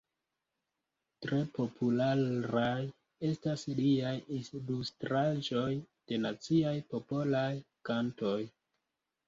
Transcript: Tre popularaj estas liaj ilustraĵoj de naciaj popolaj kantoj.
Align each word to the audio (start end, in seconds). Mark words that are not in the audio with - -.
Tre 1.25 1.41
popularaj 1.57 2.73
estas 3.29 3.67
liaj 3.81 4.15
ilustraĵoj 4.39 5.69
de 5.83 6.23
naciaj 6.27 6.75
popolaj 6.97 7.51
kantoj. 7.93 8.39